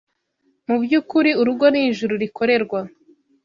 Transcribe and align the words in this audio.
mu 0.67 0.75
by’ukuri 0.83 1.31
urugo 1.41 1.65
ni 1.73 1.79
ijuru 1.89 2.13
rikorerwa 2.23 2.79